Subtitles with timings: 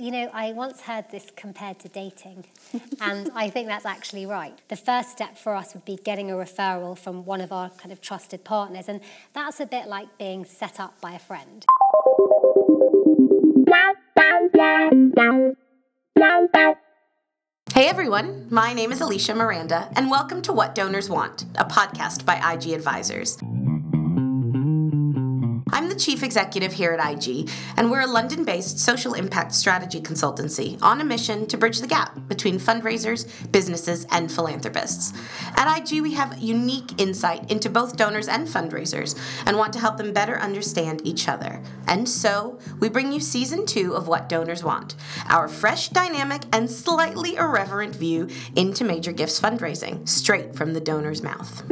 [0.00, 2.44] you know, I once heard this compared to dating,
[3.00, 4.56] and I think that's actually right.
[4.68, 7.90] The first step for us would be getting a referral from one of our kind
[7.92, 9.00] of trusted partners, and
[9.32, 11.64] that's a bit like being set up by a friend.
[17.74, 22.24] Hey everyone, my name is Alicia Miranda, and welcome to What Donors Want, a podcast
[22.24, 23.38] by IG Advisors.
[25.70, 30.00] I'm the chief executive here at IG, and we're a London based social impact strategy
[30.00, 35.12] consultancy on a mission to bridge the gap between fundraisers, businesses, and philanthropists.
[35.56, 39.98] At IG, we have unique insight into both donors and fundraisers and want to help
[39.98, 41.62] them better understand each other.
[41.86, 44.94] And so, we bring you season two of What Donors Want,
[45.26, 51.22] our fresh, dynamic, and slightly irreverent view into major gifts fundraising, straight from the donor's
[51.22, 51.62] mouth.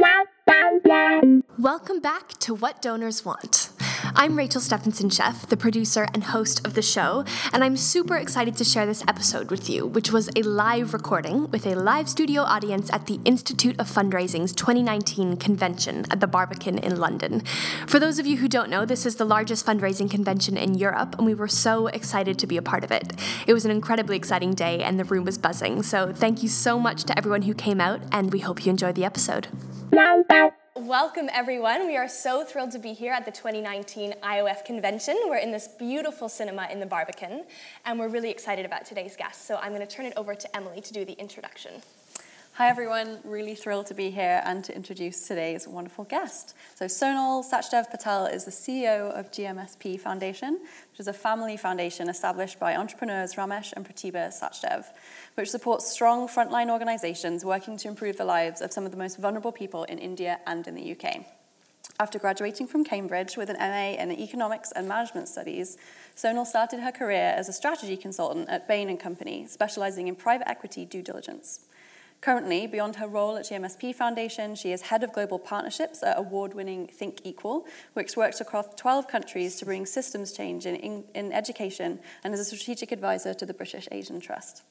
[1.59, 3.66] Welcome back to What Donors Want.
[4.19, 8.57] I'm Rachel Stephenson Chef, the producer and host of the show, and I'm super excited
[8.57, 12.41] to share this episode with you, which was a live recording with a live studio
[12.41, 17.43] audience at the Institute of Fundraising's 2019 convention at the Barbican in London.
[17.87, 21.15] For those of you who don't know, this is the largest fundraising convention in Europe,
[21.19, 23.13] and we were so excited to be a part of it.
[23.47, 25.83] It was an incredibly exciting day, and the room was buzzing.
[25.83, 28.95] So, thank you so much to everyone who came out, and we hope you enjoyed
[28.95, 29.49] the episode.
[30.79, 31.87] Welcome, everyone.
[31.87, 35.19] We are so thrilled to be here at the 2019 IOF convention.
[35.27, 37.45] We're in this beautiful cinema in the Barbican,
[37.87, 39.47] and we're really excited about today's guest.
[39.47, 41.81] So I'm going to turn it over to Emily to do the introduction.
[42.57, 46.55] Hi everyone, really thrilled to be here and to introduce today's wonderful guest.
[46.75, 52.09] So Sonal Sachdev Patel is the CEO of GMSP Foundation, which is a family foundation
[52.09, 54.87] established by entrepreneurs Ramesh and Pratibha Sachdev,
[55.35, 59.19] which supports strong frontline organizations working to improve the lives of some of the most
[59.19, 61.27] vulnerable people in India and in the UK.
[62.01, 65.77] After graduating from Cambridge with an MA in Economics and Management Studies,
[66.17, 70.49] Sonal started her career as a strategy consultant at Bain & Company, specializing in private
[70.49, 71.61] equity due diligence.
[72.21, 76.55] Currently, beyond her role at GMSP Foundation, she is head of global partnerships at award
[76.55, 81.33] winning Think Equal, which works across 12 countries to bring systems change in, in, in,
[81.33, 84.63] education and is a strategic advisor to the British Asian Trust.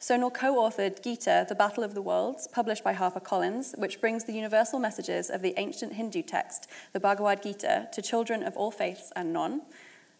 [0.00, 4.32] Sonal co authored Gita, The Battle of the Worlds, published by HarperCollins, which brings the
[4.32, 9.12] universal messages of the ancient Hindu text, the Bhagavad Gita, to children of all faiths
[9.14, 9.62] and none.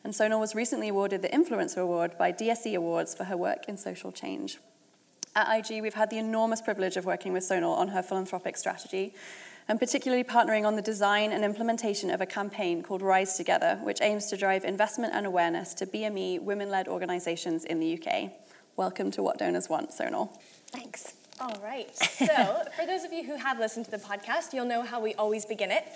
[0.04, 3.76] And Sonal was recently awarded the Influencer Award by DSE Awards for her work in
[3.76, 4.59] social change.
[5.34, 9.15] At IG, we've had the enormous privilege of working with Sonal on her philanthropic strategy,
[9.66, 14.03] and particularly partnering on the design and implementation of a campaign called Rise Together, which
[14.03, 18.31] aims to drive investment and awareness to BME women led organisations in the UK.
[18.76, 20.38] Welcome to What Donors Want, Sonal.
[20.66, 21.15] Thanks.
[21.41, 21.88] All right.
[21.97, 25.14] So, for those of you who have listened to the podcast, you'll know how we
[25.14, 25.87] always begin it.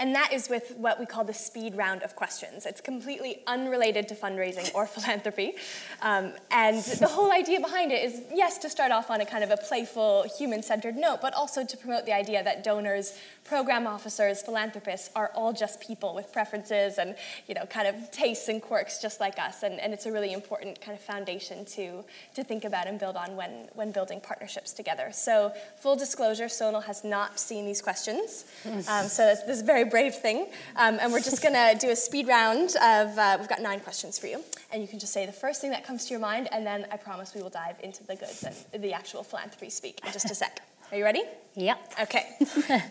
[0.00, 2.64] And that is with what we call the speed round of questions.
[2.64, 5.52] It's completely unrelated to fundraising or philanthropy.
[6.00, 9.44] Um, and the whole idea behind it is yes, to start off on a kind
[9.44, 13.12] of a playful, human centered note, but also to promote the idea that donors,
[13.44, 17.14] program officers, philanthropists are all just people with preferences and
[17.46, 19.62] you know, kind of tastes and quirks just like us.
[19.62, 23.16] And, and it's a really important kind of foundation to, to think about and build
[23.16, 25.10] on when, when building partnerships together.
[25.12, 28.46] So, full disclosure, Sonal has not seen these questions.
[28.88, 30.46] Um, so, this, this is very brave thing.
[30.76, 33.80] Um, and we're just going to do a speed round of, uh, we've got nine
[33.80, 34.42] questions for you.
[34.72, 36.86] And you can just say the first thing that comes to your mind, and then
[36.90, 40.30] I promise we will dive into the goods and the actual philanthropy speak in just
[40.30, 40.62] a sec.
[40.90, 41.22] Are you ready?
[41.54, 41.92] Yep.
[42.02, 42.26] Okay.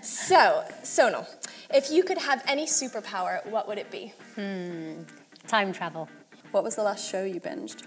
[0.01, 1.27] so, Sonal,
[1.73, 4.13] if you could have any superpower, what would it be?
[4.35, 5.03] Hmm.
[5.47, 6.07] Time travel.
[6.51, 7.83] What was the last show you binged?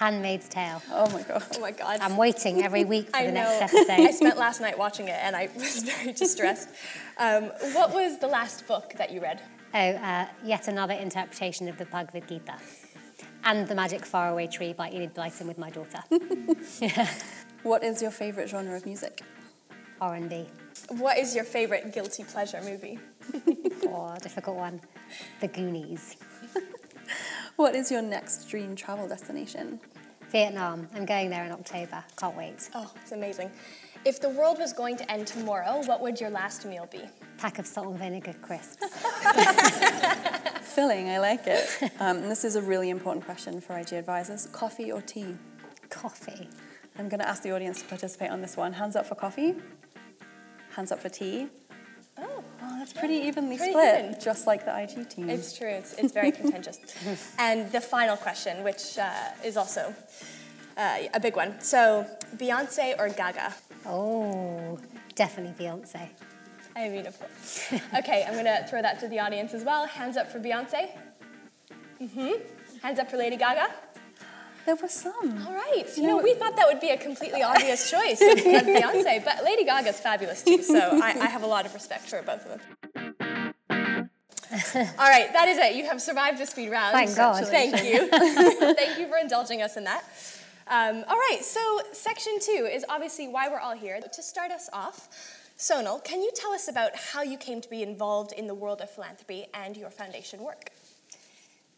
[0.00, 0.80] Handmaid's Tale.
[0.90, 1.42] Oh my god.
[1.54, 2.00] Oh my god.
[2.00, 3.42] I'm waiting every week for I the know.
[3.42, 4.00] next episode.
[4.00, 6.70] I spent last night watching it and I was very distressed.
[7.18, 7.44] Um,
[7.74, 9.42] what was the last book that you read?
[9.74, 12.54] Oh, uh, yet another interpretation of the Bhagavad Gita.
[13.44, 16.02] And The Magic Faraway Tree by Enid Blyton with my daughter.
[17.62, 19.20] What is your favourite genre of music?
[20.00, 20.46] R&B.
[20.96, 22.98] What is your favorite guilty pleasure movie?
[23.92, 24.80] Oh, difficult one.
[25.40, 26.16] The Goonies.
[27.56, 29.80] What is your next dream travel destination?
[30.30, 30.88] Vietnam.
[30.94, 32.04] I'm going there in October.
[32.16, 32.70] Can't wait.
[32.74, 33.50] Oh, it's amazing.
[34.04, 37.02] If the world was going to end tomorrow, what would your last meal be?
[37.36, 38.86] Pack of salt and vinegar crisps.
[40.74, 41.68] Filling, I like it.
[42.00, 44.46] Um, this is a really important question for IG advisors.
[44.46, 45.36] Coffee or tea?
[45.90, 46.48] Coffee.
[46.98, 48.72] I'm going to ask the audience to participate on this one.
[48.72, 49.54] Hands up for coffee.
[50.76, 51.48] Hands up for tea.
[52.62, 54.20] Oh, that's pretty evenly Pretty split, even.
[54.20, 55.30] just like the IG team.
[55.30, 55.68] it's true.
[55.68, 56.78] It's, it's very contentious.
[57.38, 59.10] and the final question, which uh,
[59.44, 59.94] is also
[60.76, 61.60] uh, a big one.
[61.60, 63.54] So, Beyonce or Gaga?
[63.86, 64.78] Oh,
[65.14, 66.08] definitely Beyonce.
[66.76, 67.72] I mean, of course.
[67.98, 69.86] okay, I'm gonna throw that to the audience as well.
[69.86, 70.90] Hands up for Beyonce.
[72.00, 72.32] Mm-hmm.
[72.82, 73.68] Hands up for Lady Gaga.
[74.66, 75.46] There were some.
[75.46, 75.84] All right.
[75.96, 79.64] You know, we thought that would be a completely obvious choice of, Beyonce, but Lady
[79.64, 82.60] Gaga's fabulous too, so I, I have a lot of respect for both of them.
[84.74, 85.76] All right, that is it.
[85.76, 86.92] You have survived the speed round.
[86.92, 87.44] Thank God.
[87.46, 88.08] Thank you.
[88.74, 90.04] Thank you for indulging us in that.
[90.66, 91.60] Um, all right, so
[91.92, 93.98] section two is obviously why we're all here.
[94.00, 95.08] To start us off,
[95.58, 98.80] Sonal, can you tell us about how you came to be involved in the world
[98.80, 100.70] of philanthropy and your foundation work?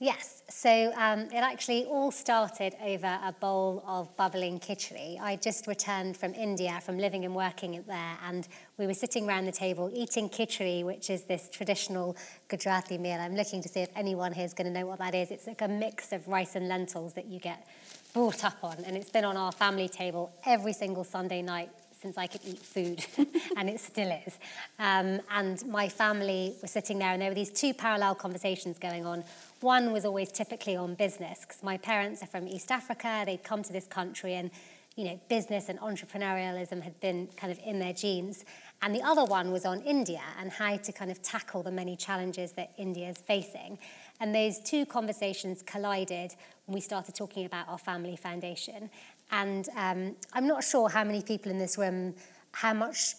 [0.02, 5.20] Yes, so um, it actually all started over a bowl of bubbling khichdi.
[5.20, 9.44] I just returned from India, from living and working there, and we were sitting around
[9.44, 12.16] the table eating khichdi, which is this traditional
[12.48, 13.20] Gujarati meal.
[13.20, 15.30] I'm looking to see if anyone here is going to know what that is.
[15.30, 17.64] It's like a mix of rice and lentils that you get
[18.12, 21.70] brought up on, and it's been on our family table every single Sunday night
[22.02, 23.06] since I could eat food,
[23.56, 24.36] and it still is.
[24.80, 29.06] Um, and my family were sitting there, and there were these two parallel conversations going
[29.06, 29.22] on.
[29.62, 33.22] One was always typically on business, because my parents are from East Africa.
[33.24, 34.50] They'd come to this country, and
[34.96, 38.44] you know, business and entrepreneurialism had been kind of in their genes.
[38.82, 41.96] And the other one was on India and how to kind of tackle the many
[41.96, 43.78] challenges that India is facing.
[44.20, 46.34] And those two conversations collided
[46.66, 48.90] when we started talking about our family foundation.
[49.30, 52.14] And um, I'm not sure how many people in this room,
[52.52, 53.14] how much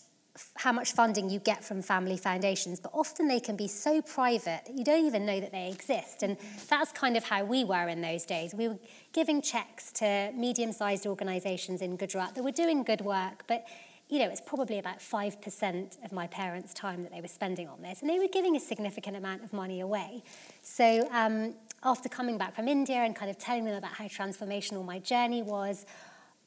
[0.56, 4.62] how much funding you get from family foundations, but often they can be so private
[4.65, 6.24] that you don't even know that they exist.
[6.24, 6.38] And
[6.68, 8.53] that's kind of how we were in those days.
[8.56, 8.80] We were
[9.12, 13.65] giving checks to medium sized organisations in Gujarat that were doing good work, but
[14.09, 17.81] you know, it's probably about 5% of my parents' time that they were spending on
[17.81, 20.24] this, and they were giving a significant amount of money away.
[20.62, 24.86] So um, after coming back from India and kind of telling them about how transformational
[24.86, 25.86] my journey was,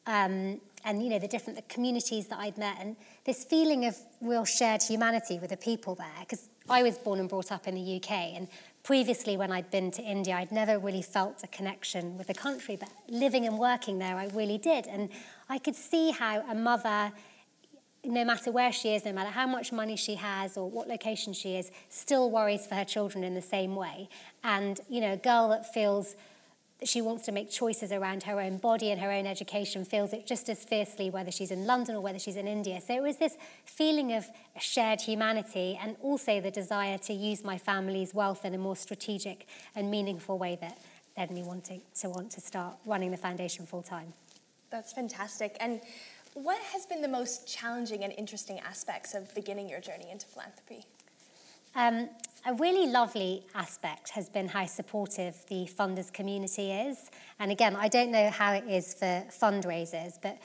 [0.07, 3.99] um, and you know the different the communities that I'd met, and this feeling of
[4.23, 7.75] real shared humanity with the people there, because I was born and brought up in
[7.75, 8.49] the UK, and
[8.85, 12.77] previously when I'd been to India, I'd never really felt a connection with the country,
[12.77, 15.11] but living and working there, I really did, and
[15.51, 17.13] I could see how a mother
[18.05, 21.33] no matter where she is, no matter how much money she has or what location
[21.33, 24.09] she is, still worries for her children in the same way.
[24.45, 26.15] And, you know, a girl that feels
[26.79, 30.13] that she wants to make choices around her own body and her own education feels
[30.13, 32.81] it just as fiercely whether she's in London or whether she's in India.
[32.81, 34.27] So it was this feeling of
[34.61, 39.47] shared humanity and also the desire to use my family's wealth in a more strategic
[39.75, 40.79] and meaningful way that
[41.17, 44.13] led me wanting to want to start running the foundation full time.
[44.71, 45.57] That's fantastic.
[45.61, 45.81] And
[46.35, 50.85] what has been the most challenging and interesting aspects of beginning your journey into philanthropy?
[51.77, 52.09] Um,
[52.47, 57.11] a really lovely aspect has been how supportive the funders community is.
[57.39, 60.39] And again, I don't know how it is for fundraisers, but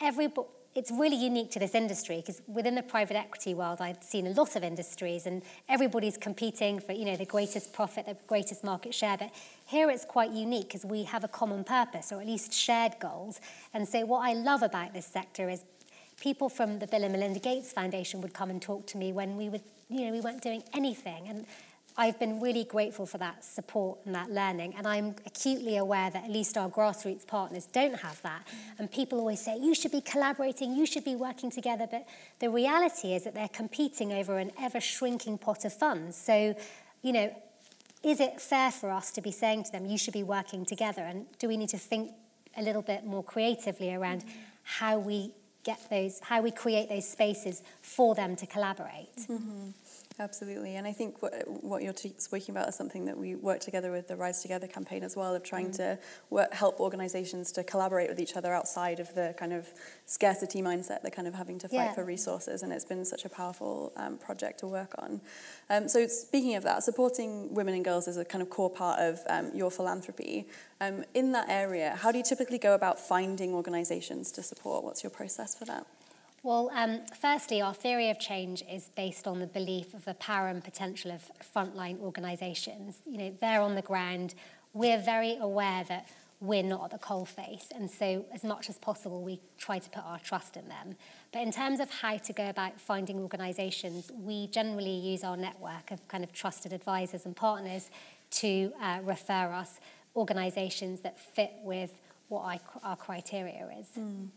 [0.00, 0.28] every
[0.74, 4.30] it's really unique to this industry because within the private equity world, I've seen a
[4.30, 8.92] lot of industries and everybody's competing for you know the greatest profit, the greatest market
[8.92, 9.16] share.
[9.18, 9.30] But
[9.66, 13.40] here it's quite unique because we have a common purpose or at least shared goals.
[13.72, 15.64] And so what I love about this sector is
[16.20, 19.36] people from the Bill and Melinda Gates Foundation would come and talk to me when
[19.36, 21.46] we would you know we weren't doing anything and
[21.96, 26.24] I've been really grateful for that support and that learning, and I'm acutely aware that
[26.24, 28.46] at least our grassroots partners don't have that.
[28.78, 32.06] And people always say, you should be collaborating, you should be working together, but
[32.38, 36.16] the reality is that they're competing over an ever shrinking pot of funds.
[36.16, 36.54] So,
[37.02, 37.36] you know,
[38.02, 41.02] is it fair for us to be saying to them, you should be working together?
[41.02, 42.12] And do we need to think
[42.56, 44.38] a little bit more creatively around mm-hmm.
[44.62, 45.32] how we
[45.64, 49.16] get those, how we create those spaces for them to collaborate?
[49.16, 49.70] Mm-hmm.
[50.20, 53.60] Absolutely, and I think what, what you're t- speaking about is something that we work
[53.60, 55.76] together with the Rise Together campaign as well, of trying mm.
[55.76, 55.98] to
[56.28, 59.72] work, help organisations to collaborate with each other outside of the kind of
[60.04, 61.92] scarcity mindset, the kind of having to fight yeah.
[61.94, 65.22] for resources, and it's been such a powerful um, project to work on.
[65.70, 69.00] Um, so speaking of that, supporting women and girls is a kind of core part
[69.00, 70.46] of um, your philanthropy.
[70.82, 74.84] Um, in that area, how do you typically go about finding organisations to support?
[74.84, 75.86] What's your process for that?
[76.42, 80.48] Well, um, firstly, our theory of change is based on the belief of the power
[80.48, 83.00] and potential of frontline organisations.
[83.04, 84.34] You know, they're on the ground.
[84.72, 86.08] We're very aware that
[86.40, 90.02] we're not at the coalface, and so as much as possible, we try to put
[90.02, 90.96] our trust in them.
[91.30, 95.90] But in terms of how to go about finding organisations, we generally use our network
[95.90, 97.90] of kind of trusted advisors and partners
[98.30, 99.78] to uh, refer us
[100.16, 101.92] organisations that fit with
[102.30, 103.88] what I, our criteria is.
[103.98, 104.28] Mm.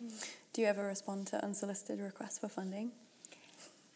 [0.52, 2.92] Do you ever respond to unsolicited requests for funding?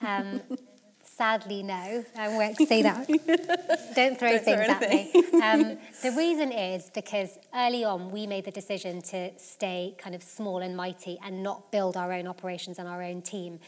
[0.02, 0.42] Um,
[1.04, 2.06] sadly, no.
[2.16, 3.08] I won't say that.
[3.96, 5.12] Don't throw Don't things throw at me.
[5.38, 10.24] Um, the reason is because early on we made the decision to stay kind of
[10.24, 13.60] small and mighty and not build our own operations and our own team.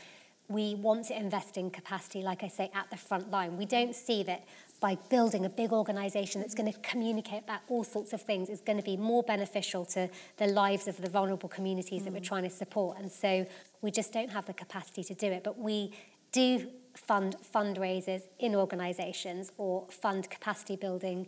[0.48, 3.56] We want to invest in capacity, like I say, at the front line.
[3.56, 4.46] We don't see that
[4.80, 8.62] by building a big organization that's going to communicate about all sorts of things is
[8.62, 12.06] going to be more beneficial to the lives of the vulnerable communities mm.
[12.06, 12.98] that we're trying to support.
[12.98, 13.46] And so
[13.82, 15.44] we just don't have the capacity to do it.
[15.44, 15.92] But we
[16.32, 21.28] do fund fundraisers in organizations or fund capacity building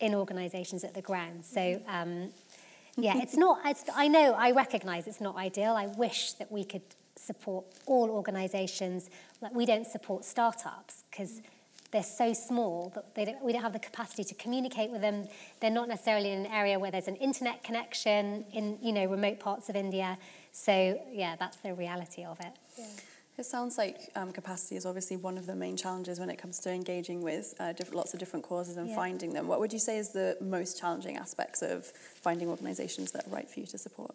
[0.00, 1.44] in organizations at the ground.
[1.44, 2.30] So um,
[2.96, 5.72] yeah, it's not, it's, I know, I recognize it's not ideal.
[5.72, 6.82] I wish that we could
[7.16, 9.10] support all organizations.
[9.40, 11.40] Like we don't support startups because
[11.92, 15.28] they're so small that don't, we don't have the capacity to communicate with them.
[15.60, 19.38] They're not necessarily in an area where there's an internet connection in, you know, remote
[19.38, 20.18] parts of India.
[20.52, 22.52] So yeah, that's the reality of it.
[22.78, 22.86] Yeah.
[23.38, 26.58] It sounds like um, capacity is obviously one of the main challenges when it comes
[26.60, 28.94] to engaging with uh, diff- lots of different causes and yeah.
[28.94, 29.46] finding them.
[29.46, 33.48] What would you say is the most challenging aspects of finding organisations that are right
[33.48, 34.14] for you to support?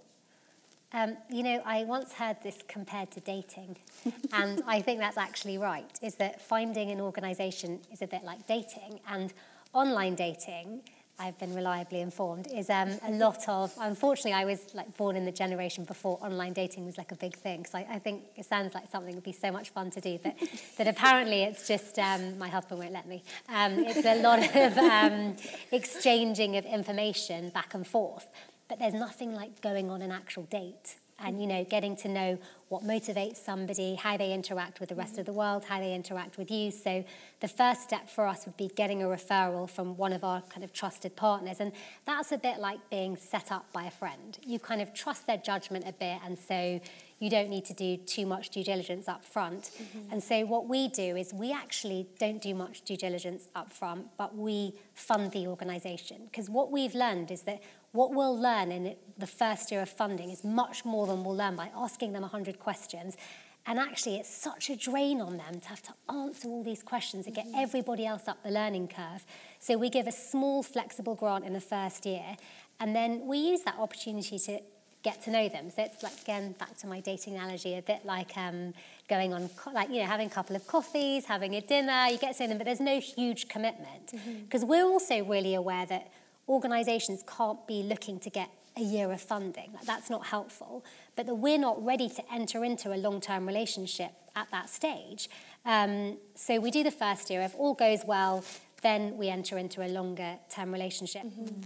[0.93, 3.77] Um, you know, I once heard this compared to dating,
[4.33, 5.99] and I think that's actually right.
[6.01, 9.33] Is that finding an organisation is a bit like dating, and
[9.73, 10.81] online dating
[11.19, 15.25] I've been reliably informed, is um, a lot of, unfortunately, I was like born in
[15.25, 17.65] the generation before online dating was like a big thing.
[17.65, 20.19] So I, I think it sounds like something would be so much fun to do,
[20.21, 20.35] but
[20.77, 23.23] that apparently it's just, um, my husband won't let me.
[23.49, 25.35] Um, it's a lot of um,
[25.71, 28.27] exchanging of information back and forth,
[28.67, 32.37] but there's nothing like going on an actual date and you know getting to know
[32.69, 35.21] what motivates somebody how they interact with the rest mm-hmm.
[35.21, 36.69] of the world how they interact with you.
[36.69, 37.03] So
[37.39, 40.63] the first step for us would be getting a referral from one of our kind
[40.63, 41.57] of trusted partners.
[41.59, 41.71] And
[42.05, 44.37] that's a bit like being set up by a friend.
[44.45, 46.79] You kind of trust their judgment a bit and so
[47.19, 49.71] you don't need to do too much due diligence up front.
[49.81, 50.11] Mm-hmm.
[50.11, 54.07] and so what we do is we actually don't do much due diligence up front
[54.17, 56.17] but we fund the organization.
[56.25, 57.61] Because what we've learned is that
[57.97, 61.55] what we'll learn in the first year of funding is much more than we'll learn
[61.55, 63.17] by asking them 100 questions.
[63.65, 67.25] And actually, it's such a drain on them to have to answer all these questions
[67.25, 67.59] and get mm-hmm.
[67.59, 69.25] everybody else up the learning curve.
[69.59, 72.37] So we give a small, flexible grant in the first year,
[72.79, 74.59] and then we use that opportunity to
[75.01, 75.69] get to know them.
[75.71, 78.75] So it's like again back to my dating analogy, a bit like um,
[79.09, 82.07] going on, like you know, having a couple of coffees, having a dinner.
[82.11, 84.69] You get to know them, but there's no huge commitment because mm-hmm.
[84.69, 86.11] we're also really aware that
[86.47, 89.71] organisations can't be looking to get a year of funding.
[89.85, 90.85] That's not helpful.
[91.15, 95.29] But that we're not ready to enter into a long term relationship at that stage.
[95.65, 97.41] Um, so we do the first year.
[97.41, 98.45] If all goes well,
[98.83, 101.23] then we enter into a longer term relationship.
[101.23, 101.61] Mm-hmm.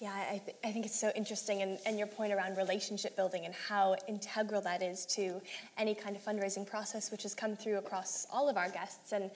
[0.00, 3.44] Yeah, I, th- I, think it's so interesting, and, and your point around relationship building
[3.44, 5.42] and how integral that is to
[5.76, 9.12] any kind of fundraising process, which has come through across all of our guests.
[9.12, 9.30] And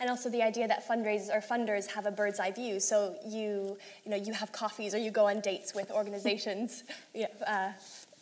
[0.00, 2.80] and also the idea that fundraisers or funders have a bird's eye view.
[2.80, 6.84] So you, you know, you have coffees or you go on dates with organizations,
[7.14, 7.72] you know, uh,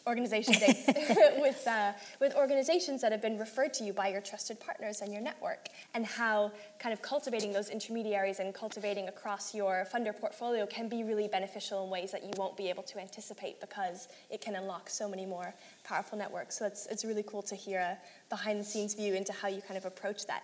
[0.07, 0.87] organization dates
[1.39, 5.13] with, uh, with organizations that have been referred to you by your trusted partners and
[5.13, 10.67] your network, and how kind of cultivating those intermediaries and cultivating across your funder portfolio
[10.67, 14.41] can be really beneficial in ways that you won't be able to anticipate because it
[14.41, 16.59] can unlock so many more powerful networks.
[16.59, 17.99] So it's, it's really cool to hear a
[18.29, 20.43] behind the scenes view into how you kind of approach that.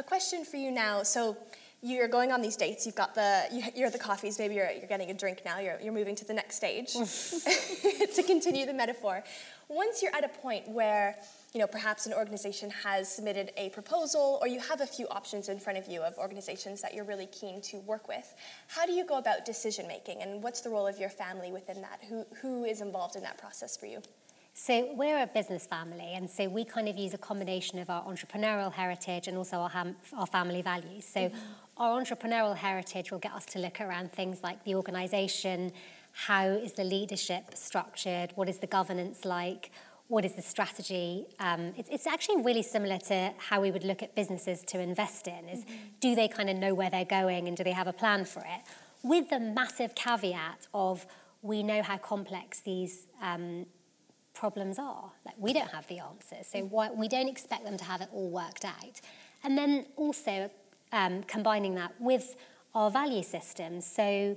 [0.00, 1.02] A question for you now.
[1.02, 1.36] So
[1.82, 2.86] you're going on these dates.
[2.86, 4.38] You've got the you, are at the coffees.
[4.38, 5.58] Maybe you're you're getting a drink now.
[5.58, 9.22] You're you're moving to the next stage to continue the metaphor.
[9.68, 11.16] Once you're at a point where
[11.52, 15.50] you know perhaps an organization has submitted a proposal, or you have a few options
[15.50, 18.34] in front of you of organizations that you're really keen to work with.
[18.68, 21.82] How do you go about decision making, and what's the role of your family within
[21.82, 22.00] that?
[22.08, 24.00] Who who is involved in that process for you?
[24.52, 28.04] So we're a business family, and so we kind of use a combination of our
[28.04, 31.04] entrepreneurial heritage and also our, ham- our family values.
[31.04, 31.36] So mm-hmm.
[31.76, 35.72] our entrepreneurial heritage will get us to look around things like the organisation,
[36.12, 39.70] how is the leadership structured, what is the governance like,
[40.08, 41.26] what is the strategy.
[41.38, 45.28] Um, it's, it's actually really similar to how we would look at businesses to invest
[45.28, 45.48] in.
[45.48, 45.74] Is mm-hmm.
[46.00, 48.40] do they kind of know where they're going and do they have a plan for
[48.40, 48.62] it?
[49.04, 51.06] With the massive caveat of
[51.42, 53.66] we know how complex these um,
[54.40, 55.12] problems are.
[55.26, 58.08] Like we don't have the answers, so why, we don't expect them to have it
[58.10, 58.96] all worked out.
[59.44, 60.50] And then also
[60.92, 62.36] um, combining that with
[62.74, 63.84] our value systems.
[63.84, 64.36] So,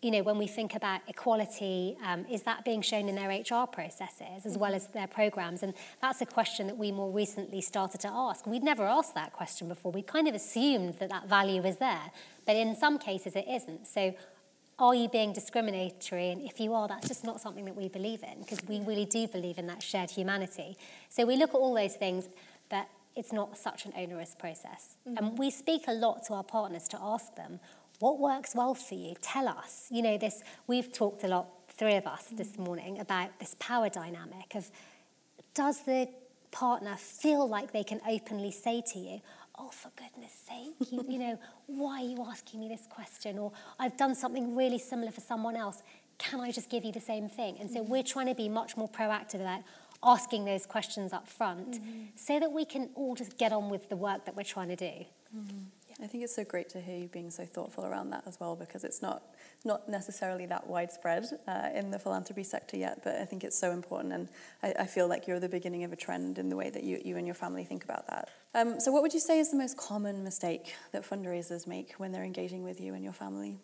[0.00, 3.66] you know, when we think about equality, um, is that being shown in their HR
[3.66, 5.64] processes as well as their programs?
[5.64, 8.46] And that's a question that we more recently started to ask.
[8.46, 9.90] We'd never asked that question before.
[9.90, 12.12] We kind of assumed that that value is there,
[12.46, 13.88] but in some cases it isn't.
[13.88, 14.14] So
[14.78, 16.30] are you being discriminatory?
[16.30, 19.04] And if you are, that's just not something that we believe in because we really
[19.04, 20.76] do believe in that shared humanity.
[21.08, 22.28] So we look at all those things,
[22.68, 24.96] but it's not such an onerous process.
[25.06, 25.18] Mm-hmm.
[25.18, 27.60] And we speak a lot to our partners to ask them,
[27.98, 29.14] what works well for you?
[29.20, 29.86] Tell us.
[29.90, 32.36] You know, this we've talked a lot, three of us mm-hmm.
[32.36, 34.70] this morning, about this power dynamic of
[35.54, 36.08] does the
[36.50, 39.20] partner feel like they can openly say to you,
[39.58, 43.38] oh, for goodness sake, you, you know, why are you asking me this question?
[43.38, 45.82] Or I've done something really similar for someone else.
[46.18, 47.56] Can I just give you the same thing?
[47.60, 47.90] And so mm-hmm.
[47.90, 49.62] we're trying to be much more proactive about
[50.04, 52.04] asking those questions up front mm-hmm.
[52.16, 54.76] so that we can all just get on with the work that we're trying to
[54.76, 54.92] do.
[55.36, 55.58] Mm-hmm.
[56.00, 58.56] I think it's so great to hear you being so thoughtful around that as well
[58.56, 59.22] because it's not
[59.64, 63.70] not necessarily that widespread uh, in the philanthropy sector yet, but I think it's so
[63.70, 64.28] important and
[64.62, 67.00] I, I, feel like you're the beginning of a trend in the way that you,
[67.04, 68.28] you and your family think about that.
[68.54, 72.10] Um, so what would you say is the most common mistake that fundraisers make when
[72.10, 73.56] they're engaging with you and your family?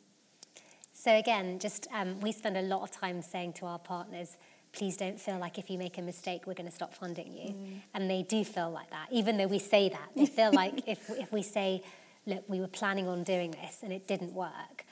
[0.93, 4.37] So again, just um, we spend a lot of time saying to our partners,
[4.73, 7.51] please don't feel like if you make a mistake, we're going to stop funding you.
[7.51, 7.81] Mm.
[7.95, 10.11] And they do feel like that, even though we say that.
[10.15, 11.83] They feel like if, if we say,
[12.29, 14.85] look, we were planning on doing this and it didn't work,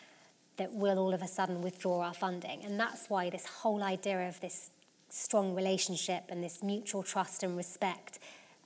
[0.57, 2.64] that we'll all of a sudden withdraw our funding.
[2.64, 4.71] And that's why this whole idea of this
[5.09, 8.19] strong relationship and this mutual trust and respect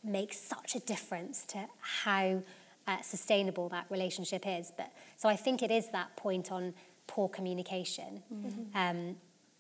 [0.03, 2.43] makes such a difference to how
[2.87, 4.73] uh, sustainable that relationship is.
[4.77, 6.75] But so I think it is that point on
[7.07, 8.23] poor communication.
[8.33, 8.77] Mm-hmm.
[8.77, 9.17] Um,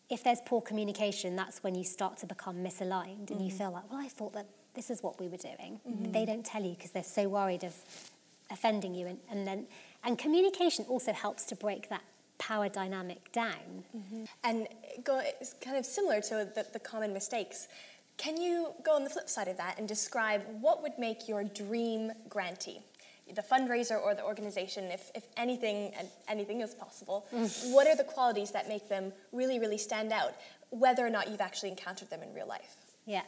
[0.08, 3.32] if there's poor communication, that's when you start to become misaligned mm-hmm.
[3.32, 3.58] and you mm-hmm.
[3.58, 5.80] feel like, well, I thought that this is what we were doing.
[5.88, 6.12] Mm-hmm.
[6.12, 7.74] They don't tell you because they're so worried of
[8.50, 9.06] offending you.
[9.06, 9.66] And, and then,
[10.04, 12.02] and communication also helps to break that
[12.38, 13.84] power dynamic down.
[13.96, 14.24] Mm-hmm.
[14.44, 14.68] And
[15.04, 17.68] go, it's kind of similar to the, the common mistakes.
[18.16, 21.44] Can you go on the flip side of that and describe what would make your
[21.44, 22.80] dream grantee?
[23.34, 27.72] the fundraiser or the organization, if, if anything and anything is possible, mm.
[27.72, 30.34] what are the qualities that make them really, really stand out,
[30.70, 32.76] whether or not you've actually encountered them in real life?
[33.06, 33.22] Yeah.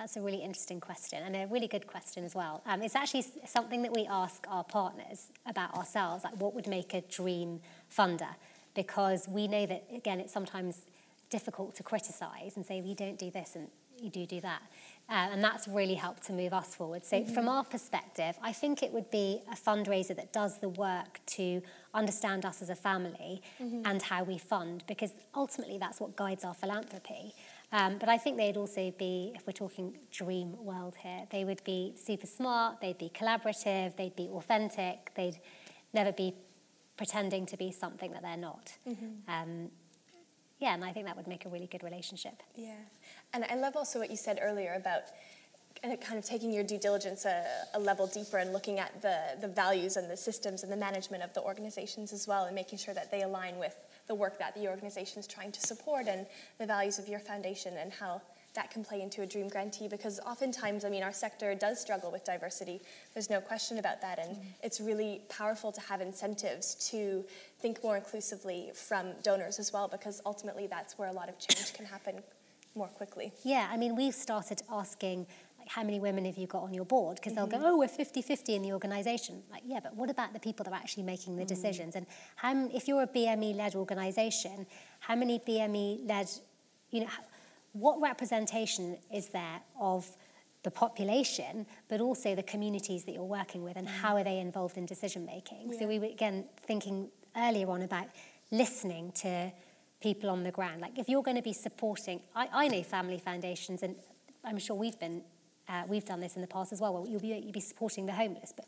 [0.00, 2.62] That's a really interesting question and a really good question as well.
[2.64, 6.94] Um, it's actually something that we ask our partners about ourselves, like what would make
[6.94, 7.60] a dream
[7.94, 8.34] funder?
[8.74, 10.86] Because we know that, again, it's sometimes
[11.28, 13.68] difficult to criticize and say, well, you don't do this and
[14.00, 14.62] you do do that.
[15.10, 17.04] Uh, and that's really helped to move us forward.
[17.04, 17.34] So, mm-hmm.
[17.34, 21.60] from our perspective, I think it would be a fundraiser that does the work to
[21.92, 23.82] understand us as a family mm-hmm.
[23.84, 27.34] and how we fund, because ultimately that's what guides our philanthropy.
[27.72, 31.62] Um, but I think they'd also be, if we're talking dream world here, they would
[31.62, 35.38] be super smart, they'd be collaborative, they'd be authentic, they'd
[35.92, 36.34] never be
[36.96, 38.76] pretending to be something that they're not.
[38.88, 39.30] Mm-hmm.
[39.30, 39.70] Um,
[40.58, 42.42] yeah, and I think that would make a really good relationship.
[42.54, 42.74] Yeah.
[43.32, 45.02] And I love also what you said earlier about
[45.82, 49.48] kind of taking your due diligence a, a, level deeper and looking at the, the
[49.48, 52.92] values and the systems and the management of the organizations as well and making sure
[52.92, 53.76] that they align with
[54.10, 56.26] the work that the organization is trying to support and
[56.58, 58.20] the values of your foundation and how
[58.54, 62.10] that can play into a dream grantee because oftentimes, I mean, our sector does struggle
[62.10, 62.80] with diversity.
[63.14, 64.18] There's no question about that.
[64.18, 64.48] And mm-hmm.
[64.64, 67.24] it's really powerful to have incentives to
[67.60, 71.72] think more inclusively from donors as well because ultimately that's where a lot of change
[71.72, 72.16] can happen
[72.74, 73.30] more quickly.
[73.44, 75.28] Yeah, I mean, we've started asking
[75.70, 77.14] how many women have you got on your board?
[77.16, 77.48] Because mm-hmm.
[77.48, 79.40] they'll go, oh, we're 50-50 in the organisation.
[79.52, 81.48] Like, yeah, but what about the people that are actually making the mm-hmm.
[81.48, 81.94] decisions?
[81.94, 84.66] And how, if you're a BME-led organisation,
[84.98, 86.28] how many BME-led,
[86.90, 87.06] you know,
[87.72, 90.10] what representation is there of
[90.64, 94.02] the population, but also the communities that you're working with, and mm-hmm.
[94.02, 95.70] how are they involved in decision making?
[95.70, 95.78] Yeah.
[95.78, 98.08] So we were again thinking earlier on about
[98.50, 99.52] listening to
[100.02, 100.80] people on the ground.
[100.80, 103.94] Like if you're going to be supporting, I, I know family foundations, and
[104.44, 105.22] I'm sure we've been
[105.70, 106.92] uh, we've done this in the past as well.
[106.92, 108.66] Well, you'll be, you'll be supporting the homeless, but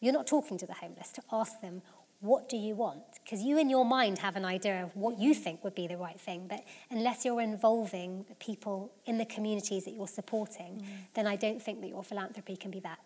[0.00, 1.82] you're not talking to the homeless to ask them,
[2.20, 3.00] what do you want?
[3.24, 5.96] Because you in your mind have an idea of what you think would be the
[5.96, 10.86] right thing, but unless you're involving the people in the communities that you're supporting, mm.
[11.14, 12.98] then I don't think that your philanthropy can be that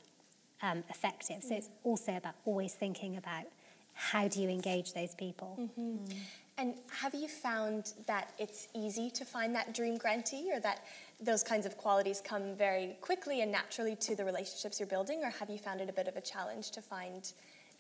[0.63, 1.45] um, effective.
[1.45, 3.45] So it's also about always thinking about
[3.93, 5.57] how do you engage those people.
[5.61, 6.13] Mm-hmm.
[6.57, 10.85] And have you found that it's easy to find that dream grantee or that
[11.21, 15.31] those kinds of qualities come very quickly and naturally to the relationships you're building, or
[15.31, 17.33] have you found it a bit of a challenge to find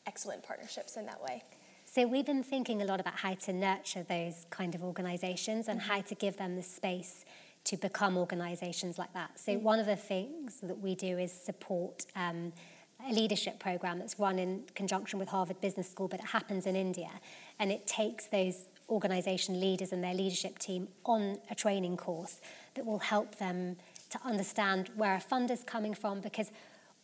[0.06, 1.42] excellent partnerships in that way?
[1.84, 5.80] So we've been thinking a lot about how to nurture those kind of organizations and
[5.80, 5.90] mm-hmm.
[5.90, 7.24] how to give them the space
[7.64, 9.38] to become organizations like that.
[9.38, 9.62] So mm-hmm.
[9.62, 12.52] one of the things that we do is support um,
[13.08, 16.76] a leadership program that's run in conjunction with Harvard Business School, but it happens in
[16.76, 17.10] India.
[17.58, 22.40] And it takes those organization leaders and their leadership team on a training course
[22.74, 23.76] that will help them
[24.10, 26.50] to understand where a fund is coming from because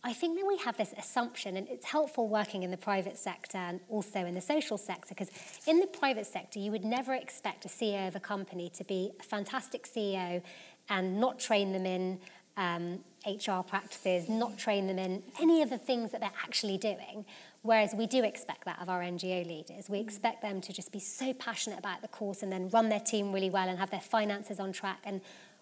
[0.02, 3.58] I think that we have this assumption, and it's helpful working in the private sector
[3.58, 5.30] and also in the social sector, because
[5.66, 9.10] in the private sector, you would never expect a CEO of a company to be
[9.20, 10.42] a fantastic CEO
[10.88, 12.18] and not train them in
[12.56, 17.24] um, HR practices, not train them in any of the things that they're actually doing.
[17.62, 19.90] Whereas we do expect that of our NGO leaders.
[19.90, 23.00] We expect them to just be so passionate about the course and then run their
[23.00, 25.20] team really well and have their finances on track and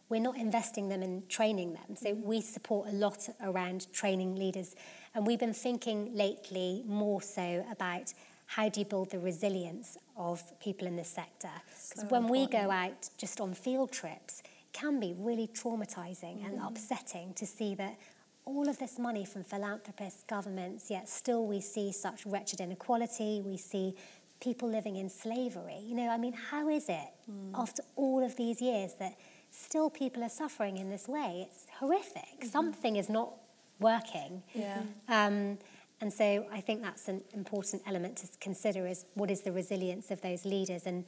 [0.09, 1.97] we're not investing them in training them.
[1.97, 4.75] So we support a lot around training leaders.
[5.15, 8.15] And we've been thinking lately more so about
[8.47, 11.51] how do you build the resilience of people in this sector?
[11.67, 12.31] Because so when important.
[12.31, 16.47] we go out just on field trips, can be really traumatizing mm-hmm.
[16.47, 17.97] and upsetting to see that
[18.45, 23.57] all of this money from philanthropists, governments, yet still we see such wretched inequality, we
[23.57, 23.95] see
[24.41, 25.81] people living in slavery.
[25.85, 27.51] You know, I mean, how is it mm.
[27.55, 29.17] after all of these years that
[29.51, 31.47] still people are suffering in this way.
[31.49, 32.23] It's horrific.
[32.41, 32.49] Mm-hmm.
[32.49, 33.33] Something is not
[33.81, 34.43] working.
[34.55, 34.83] Yeah.
[35.09, 35.59] Um,
[36.01, 40.11] and so I think that's an important element to consider is what is the resilience
[40.11, 40.87] of those leaders.
[40.87, 41.05] And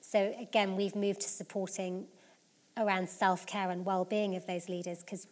[0.00, 2.06] so again, we've moved to supporting
[2.76, 5.26] around self-care and well-being of those leaders because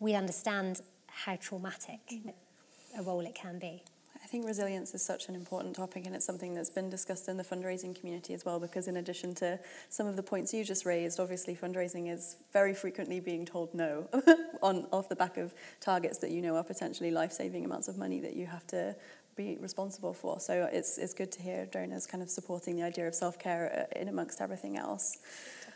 [0.00, 3.00] we understand how traumatic mm-hmm.
[3.00, 3.82] a role it can be.
[4.24, 7.36] I think resilience is such an important topic, and it's something that's been discussed in
[7.36, 8.58] the fundraising community as well.
[8.58, 12.72] Because, in addition to some of the points you just raised, obviously fundraising is very
[12.72, 14.08] frequently being told no
[14.62, 18.18] on off the back of targets that you know are potentially life-saving amounts of money
[18.18, 18.96] that you have to
[19.36, 20.40] be responsible for.
[20.40, 24.00] So it's it's good to hear donors kind of supporting the idea of self-care uh,
[24.00, 25.18] in amongst everything else.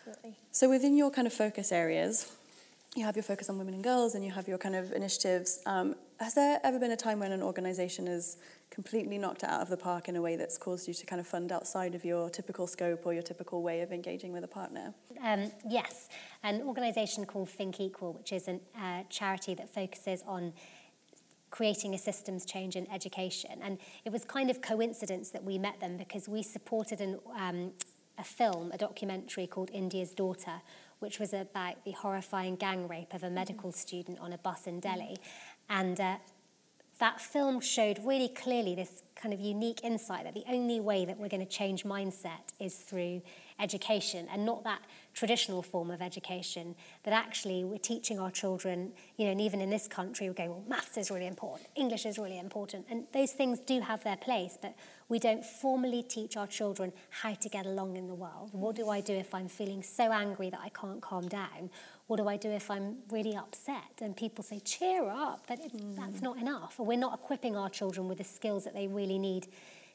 [0.08, 0.38] Definitely.
[0.52, 2.32] So within your kind of focus areas,
[2.96, 5.60] you have your focus on women and girls and you have your kind of initiatives.
[5.66, 8.38] Um, has there ever been a time when an organisation is
[8.70, 11.20] completely knocked it out of the park in a way that's caused you to kind
[11.20, 14.48] of fund outside of your typical scope or your typical way of engaging with a
[14.48, 14.94] partner?
[15.22, 16.08] Um, yes,
[16.42, 20.54] an organisation called Think Equal, which is a uh, charity that focuses on
[21.50, 23.60] creating a systems change in education.
[23.62, 27.72] And it was kind of coincidence that we met them because we supported an, um,
[28.18, 30.60] a film, a documentary called India's Daughter,
[30.98, 34.80] which was about the horrifying gang rape of a medical student on a bus in
[34.80, 35.16] Delhi.
[35.68, 36.16] And uh,
[36.98, 41.18] that film showed really clearly this kind of unique insight that the only way that
[41.18, 43.22] we're going to change mindset is through
[43.60, 44.80] education and not that
[45.14, 49.70] traditional form of education that actually we're teaching our children you know and even in
[49.70, 53.32] this country we're going well maths is really important english is really important and those
[53.32, 54.74] things do have their place but
[55.08, 58.88] we don't formally teach our children how to get along in the world what do
[58.88, 61.70] i do if i'm feeling so angry that i can't calm down
[62.08, 64.00] what do I do if I'm really upset?
[64.00, 65.94] And people say, cheer up, but mm.
[65.94, 66.76] that's not enough.
[66.78, 69.46] We're not equipping our children with the skills that they really need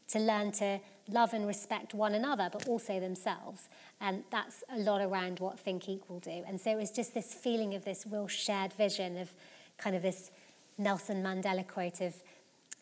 [0.10, 3.67] to learn to love and respect one another, but also themselves.
[3.99, 6.43] And that's a lot around what Think Equal do.
[6.47, 9.32] And so it was just this feeling of this real shared vision of
[9.80, 10.30] kind of this
[10.78, 12.13] Nelson Mandela quote of,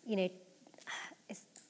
[0.06, 0.30] you know,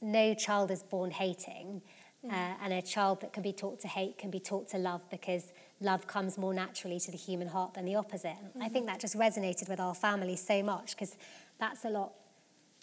[0.02, 1.82] no child is born hating,
[2.26, 2.32] mm.
[2.32, 5.02] uh, and a child that can be taught to hate can be taught to love
[5.10, 8.30] because love comes more naturally to the human heart than the opposite.
[8.30, 8.64] Mm-hmm.
[8.64, 11.16] I think that just resonated with our family so much because
[11.60, 12.14] that's a lot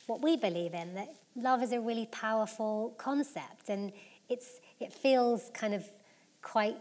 [0.08, 3.92] what we believe in that love is a really powerful concept and
[4.28, 5.84] it's it feels kind of
[6.40, 6.76] quite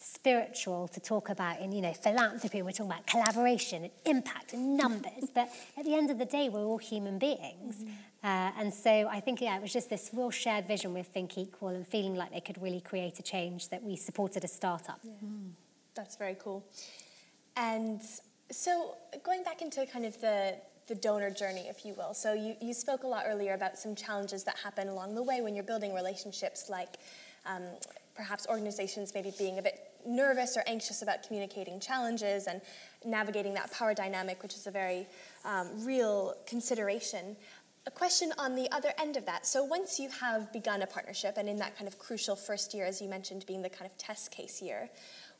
[0.00, 4.76] spiritual to talk about in you know philanthropy we're talking about collaboration and impact and
[4.76, 7.92] numbers but at the end of the day we're all human beings mm-hmm.
[8.24, 11.36] Uh, and so i think yeah it was just this real shared vision with think
[11.38, 15.00] equal and feeling like they could really create a change that we supported a startup
[15.02, 15.12] yeah.
[15.24, 15.50] mm.
[15.94, 16.64] that's very cool
[17.56, 18.00] and
[18.50, 20.54] so going back into kind of the
[20.88, 22.14] the donor journey, if you will.
[22.14, 25.42] So you, you spoke a lot earlier about some challenges that happen along the way
[25.42, 26.96] when you're building relationships, like
[27.46, 27.62] um,
[28.14, 32.62] perhaps organizations maybe being a bit nervous or anxious about communicating challenges and
[33.04, 35.06] navigating that power dynamic, which is a very
[35.44, 37.36] um, real consideration.
[37.88, 39.46] A question on the other end of that.
[39.46, 42.84] So, once you have begun a partnership, and in that kind of crucial first year,
[42.84, 44.90] as you mentioned, being the kind of test case year,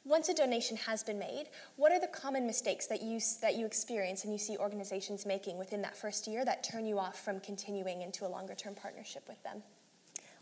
[0.06, 3.66] once a donation has been made, what are the common mistakes that you, that you
[3.66, 7.38] experience and you see organizations making within that first year that turn you off from
[7.38, 9.62] continuing into a longer term partnership with them?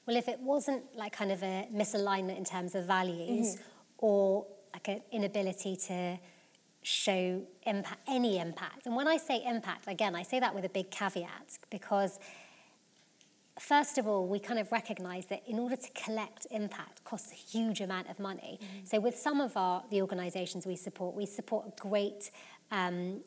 [0.06, 3.62] Well, if it wasn't like kind of a misalignment in terms of values, mm-hmm
[3.98, 6.18] or like an inability to
[6.86, 8.86] show impact, any impact.
[8.86, 12.20] And when I say impact, again, I say that with a big caveat because
[13.58, 17.34] first of all, we kind of recognize that in order to collect impact costs a
[17.34, 18.60] huge amount of money.
[18.62, 18.84] Mm-hmm.
[18.84, 22.30] So with some of our the organizations we support, we support a great
[22.70, 23.20] um,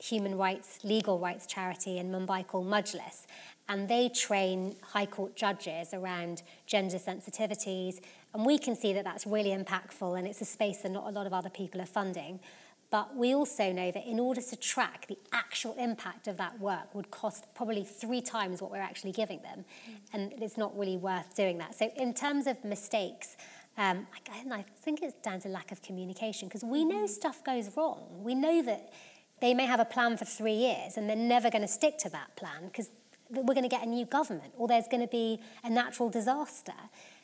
[0.00, 3.26] human rights, legal rights charity in Mumbai called Majlis.
[3.68, 8.00] And they train high court judges around gender sensitivities,
[8.34, 11.10] and we can see that that's really impactful and it's a space that not a
[11.10, 12.40] lot of other people are funding.
[12.90, 16.94] But we also know that in order to track the actual impact of that work
[16.94, 19.64] would cost probably three times what we're actually giving them.
[19.88, 19.94] Mm.
[20.14, 21.74] And it's not really worth doing that.
[21.74, 23.36] So, in terms of mistakes,
[23.76, 24.06] um,
[24.50, 27.06] I think it's down to lack of communication because we know mm-hmm.
[27.06, 28.24] stuff goes wrong.
[28.24, 28.92] We know that
[29.40, 32.08] they may have a plan for three years and they're never going to stick to
[32.10, 32.90] that plan because
[33.30, 36.72] we're going to get a new government or there's going to be a natural disaster.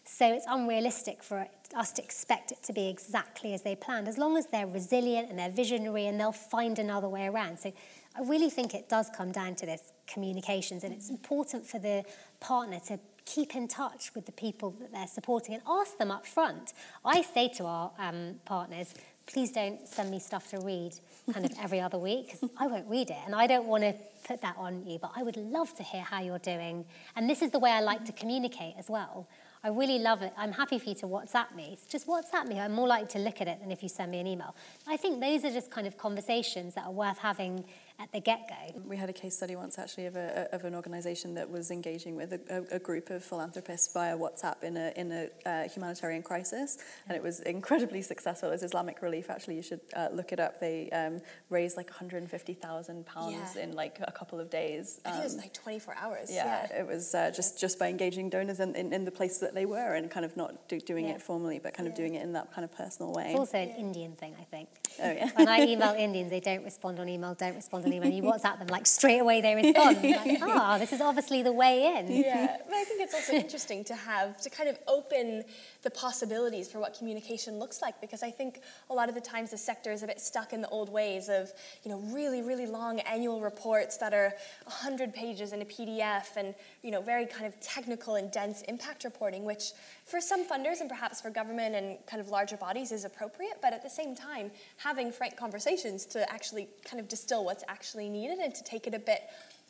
[0.05, 4.07] So it's unrealistic for it, us to expect it to be exactly as they planned,
[4.07, 7.59] as long as they're resilient and they're visionary and they'll find another way around.
[7.59, 7.73] So
[8.17, 12.05] I really think it does come down to this communications, and it's important for the
[12.39, 16.27] partner to keep in touch with the people that they're supporting and ask them up
[16.27, 16.75] front.
[17.05, 18.95] I say to our um, partners,
[19.27, 20.93] please don't send me stuff to read
[21.33, 23.95] kind of every other week because I won't read it and I don't want to
[24.29, 26.85] put that on you, but I would love to hear how you're doing.
[27.17, 29.27] And this is the way I like to communicate as well.
[29.65, 30.35] I really love it.
[30.37, 31.71] I'm happy for you to WhatsApp me.
[31.73, 32.61] It's just WhatsApp me.
[32.61, 34.55] I'm more likely to look at it than if you send me an email.
[34.87, 37.65] I think those are just kind of conversations that are worth having
[38.01, 38.81] at the get-go.
[38.85, 42.17] We had a case study once actually of, a, of an organisation that was engaging
[42.17, 46.79] with a, a, group of philanthropists via WhatsApp in a, in a uh, humanitarian crisis,
[47.07, 48.49] and it was incredibly successful.
[48.49, 50.59] It was Islamic Relief, actually, you should uh, look it up.
[50.59, 53.63] They um, raised like £150,000 yeah.
[53.63, 55.01] in like a couple of days.
[55.05, 56.31] Um, I think it was um, like 24 hours.
[56.33, 56.81] Yeah, yeah.
[56.81, 59.67] it was uh, just, just by engaging donors in, in, in, the place that they
[59.67, 61.15] were and kind of not do, doing yeah.
[61.15, 63.27] it formally, but kind of doing it in that kind of personal way.
[63.29, 64.69] It's also an Indian thing, I think.
[65.01, 65.31] Oh, yeah.
[65.37, 68.11] when I email Indians, they don't respond on email, don't respond on email.
[68.11, 69.97] You WhatsApp them, like straight away they respond.
[70.03, 72.11] like, ah, oh, this is obviously the way in.
[72.11, 75.45] Yeah, but I think it's also interesting to have, to kind of open
[75.83, 79.51] the possibilities for what communication looks like because I think a lot of the times
[79.51, 82.67] the sector is a bit stuck in the old ways of, you know, really, really
[82.67, 87.47] long annual reports that are 100 pages in a PDF and, you know, very kind
[87.47, 89.73] of technical and dense impact reporting, which
[90.05, 93.73] for some funders and perhaps for government and kind of larger bodies is appropriate, but
[93.73, 98.39] at the same time, having frank conversations to actually kind of distill what's actually needed
[98.39, 99.23] and to take it a bit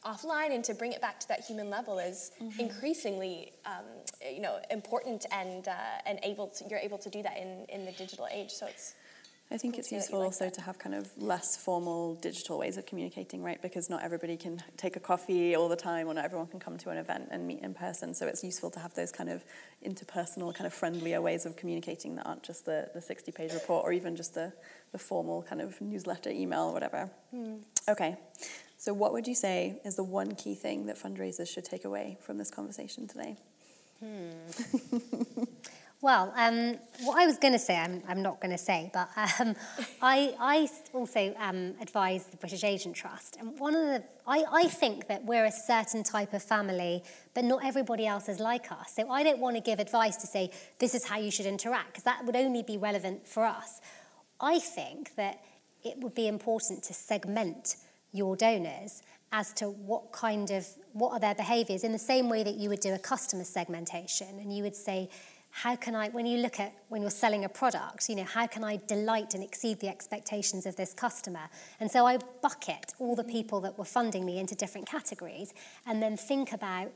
[0.05, 2.61] offline and to bring it back to that human level is mm-hmm.
[2.61, 3.87] increasingly um,
[4.37, 7.87] you know important and uh, and able to you're able to do that in in
[7.87, 8.95] the digital age so it's
[9.55, 10.55] I think it's useful like also that.
[10.55, 13.63] to have kind of less formal digital ways of communicating, right?
[13.63, 16.77] Because not everybody can take a coffee all the time, or not everyone can come
[16.79, 18.15] to an event and meet in person.
[18.15, 19.45] So it's useful to have those kind of
[19.87, 23.85] interpersonal, kind of friendlier ways of communicating that aren't just the, the 60 page report
[23.85, 24.53] or even just the,
[24.91, 27.09] the formal kind of newsletter, email, or whatever.
[27.33, 27.61] Mm.
[27.89, 28.17] Okay.
[28.77, 32.19] So, what would you say is the one key thing that fundraisers should take away
[32.21, 33.37] from this conversation today?
[34.01, 34.31] Hmm.
[36.05, 39.09] Well, um, what I was going to say, I'm, I'm not going to say, but
[39.41, 39.57] um,
[40.03, 43.39] I, I also um, advise the British Asian Trust.
[43.41, 47.45] And one of the, I, I think that we're a certain type of family, but
[47.45, 48.93] not everybody else is like us.
[48.95, 51.93] So I don't want to give advice to say, this is how you should interact,
[51.93, 53.81] because that would only be relevant for us.
[54.39, 55.41] I think that
[55.83, 57.77] it would be important to segment
[58.13, 62.43] your donors as to what kind of what are their behaviors in the same way
[62.45, 65.09] that you would do a customer segmentation and you would say
[65.57, 68.45] how can I, when you look at when you're selling a product, you know, how
[68.45, 71.49] can I delight and exceed the expectations of this customer?
[71.79, 75.55] And so I bucket all the people that were funding me into different categories
[75.87, 76.91] and then think about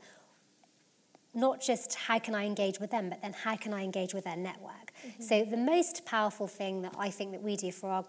[1.33, 4.25] not just how can I engage with them, but then how can I engage with
[4.25, 4.91] their network.
[5.07, 5.23] Mm-hmm.
[5.23, 8.03] So the most powerful thing that I think that we do for our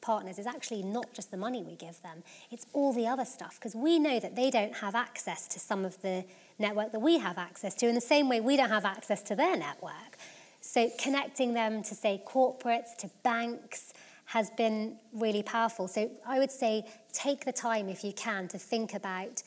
[0.00, 3.56] partners is actually not just the money we give them, it's all the other stuff,
[3.56, 6.24] because we know that they don't have access to some of the
[6.58, 9.36] network that we have access to, in the same way we don't have access to
[9.36, 10.16] their network.
[10.60, 13.92] So connecting them to, say, corporates, to banks,
[14.28, 15.88] has been really powerful.
[15.88, 19.42] So I would say take the time, if you can, to think about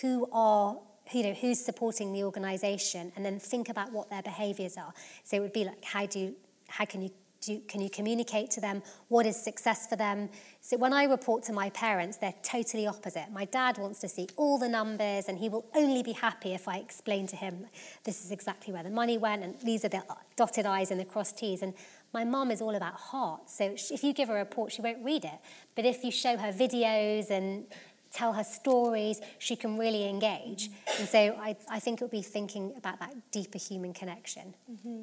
[0.00, 0.76] who are
[1.12, 4.92] you know who's supporting the organization and then think about what their behaviors are
[5.24, 6.36] so it would be like how do you,
[6.68, 10.28] how can you do, can you communicate to them what is success for them?
[10.60, 13.26] So when I report to my parents, they're totally opposite.
[13.32, 16.68] My dad wants to see all the numbers, and he will only be happy if
[16.68, 17.66] I explain to him
[18.04, 20.02] this is exactly where the money went, and these are the
[20.36, 21.62] dotted I's and the crossed T's.
[21.62, 21.74] And
[22.12, 23.48] my mum is all about heart.
[23.48, 25.38] So if you give her a report, she won't read it.
[25.76, 27.66] But if you show her videos and
[28.12, 30.68] tell her stories, she can really engage.
[30.98, 34.54] And so I, I think it would be thinking about that deeper human connection.
[34.70, 35.02] Mm-hmm.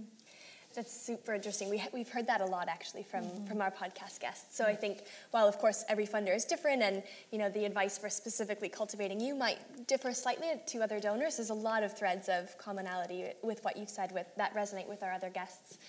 [0.77, 1.71] That's super interesting.
[1.71, 3.45] We, we've heard that a lot actually from, mm-hmm.
[3.45, 4.55] from our podcast guests.
[4.55, 4.99] So I think
[5.31, 9.19] while of course every funder is different and you know the advice for specifically cultivating
[9.19, 13.63] you might differ slightly to other donors, there's a lot of threads of commonality with
[13.63, 15.79] what you've said with that resonate with our other guests.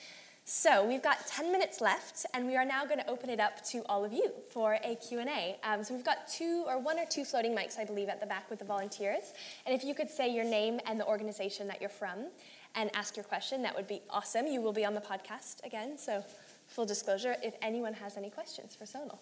[0.51, 3.63] So we've got 10 minutes left, and we are now going to open it up
[3.67, 5.59] to all of you for a Q&A.
[5.63, 8.25] Um, so we've got two or one or two floating mics, I believe, at the
[8.25, 9.35] back with the volunteers.
[9.67, 12.29] And if you could say your name and the organization that you're from,
[12.75, 13.63] and ask your question.
[13.63, 14.47] That would be awesome.
[14.47, 15.99] You will be on the podcast again.
[15.99, 16.25] So,
[16.67, 19.19] full disclosure if anyone has any questions for Sonal.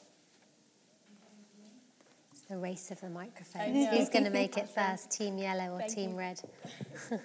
[2.33, 3.89] It's the race of the microphones.
[3.89, 6.19] Who's going to make it first, Team Yellow or Thank Team you.
[6.19, 6.41] Red?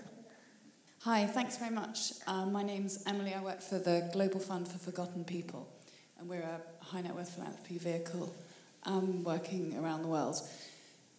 [1.03, 2.13] Hi, thanks very much.
[2.27, 3.33] Um, my name's Emily.
[3.33, 5.67] I work for the Global Fund for Forgotten People,
[6.19, 8.31] and we're a high net worth philanthropy vehicle
[8.83, 10.39] um, working around the world.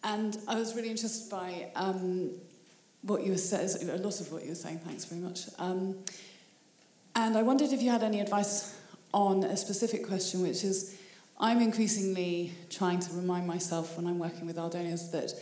[0.03, 2.31] And I was really interested by um,
[3.03, 4.79] what you were saying, a lot of what you were saying.
[4.79, 5.47] Thanks very much.
[5.59, 5.97] Um,
[7.15, 8.75] and I wondered if you had any advice
[9.13, 10.97] on a specific question, which is
[11.39, 15.33] I'm increasingly trying to remind myself when I'm working with our donors that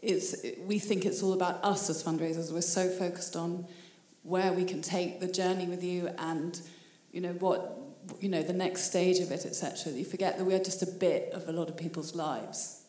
[0.00, 2.52] it's, we think it's all about us as fundraisers.
[2.52, 3.66] We're so focused on
[4.22, 6.60] where we can take the journey with you and
[7.12, 7.78] you know what
[8.20, 11.32] you know the next stage of it etc you forget that we're just a bit
[11.32, 12.79] of a lot of people's lives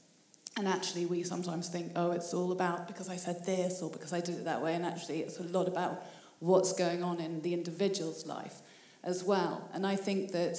[0.58, 4.14] and actually we sometimes think oh it's all about because i said this or because
[4.14, 6.04] i did it that way and actually it's a lot about
[6.40, 8.62] what's going on in the individual's life
[9.04, 10.58] as well and i think that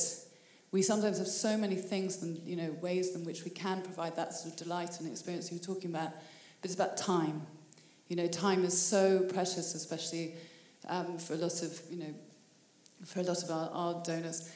[0.71, 4.17] we sometimes have so many things and you know ways in which we can provide
[4.17, 6.11] that sort of delight and experience you were talking about
[6.61, 7.43] but it's about time
[8.09, 10.35] you know time is so precious especially
[10.89, 12.15] um, for a lot of you know
[13.05, 14.51] for a lot of our, our donors.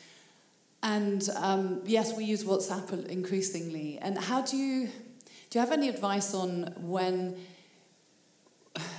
[0.82, 3.98] And um, yes, we use WhatsApp increasingly.
[3.98, 4.88] And how do you
[5.56, 7.34] do you have any advice on when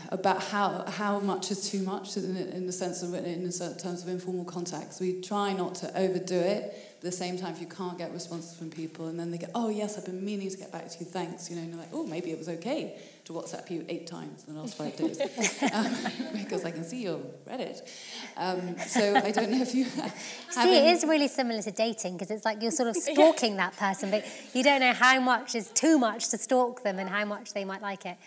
[0.10, 4.08] about how how much is too much in, in the sense of in terms of
[4.08, 5.00] informal contacts?
[5.00, 8.58] We try not to overdo it at the same time, if you can't get responses
[8.58, 11.00] from people, and then they go, "Oh yes, I've been meaning to get back to
[11.00, 11.06] you.
[11.06, 14.08] Thanks." You know, and you're like, "Oh, maybe it was okay to WhatsApp you eight
[14.08, 15.20] times in the last five days
[15.74, 15.96] um,
[16.34, 17.88] because I can see your Reddit."
[18.36, 20.02] Um, so I don't know if you see.
[20.78, 23.70] It is really similar to dating because it's like you're sort of stalking yeah.
[23.70, 27.08] that person, but you don't know how much is too much to stalk them and
[27.08, 28.18] how much they might like it.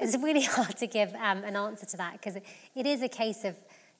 [0.00, 3.08] It's really hard to give um, an answer to that because it, it is a
[3.08, 3.54] case of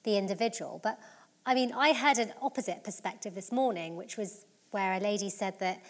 [0.05, 0.98] the individual, but
[1.44, 5.59] I mean, I had an opposite perspective this morning, which was where a lady said
[5.59, 5.83] that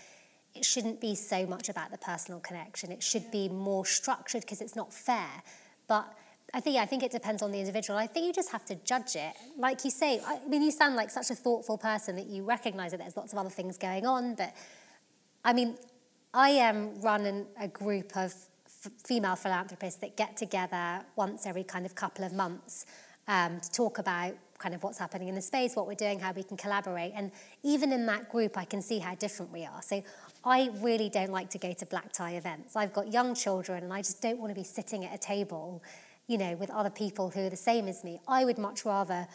[0.55, 2.91] it shouldn't be so much about the personal connection.
[2.91, 5.43] It should be more structured because it's not fair.
[5.89, 6.13] But
[6.55, 7.99] I think I think it depends on the individual.
[7.99, 9.33] I think you just have to judge it.
[9.57, 12.91] Like you say, I mean, you sound like such a thoughtful person that you recognise
[12.91, 14.35] that there's lots of other things going on.
[14.35, 14.55] But
[15.45, 15.77] I mean,
[16.35, 18.35] I am running a group of
[18.67, 22.85] f- female philanthropists that get together once every kind of couple of months
[23.29, 26.33] um, to talk about kind of what's happening in the space, what we're doing, how
[26.33, 27.13] we can collaborate.
[27.17, 29.83] And even in that group, I can see how different we are.
[29.83, 30.03] So
[30.45, 32.77] I really don't like to go to black tie events.
[32.77, 35.83] I've got young children and I just don't want to be sitting at a table,
[36.29, 38.21] you know, with other people who are the same as me.
[38.29, 39.27] I would much rather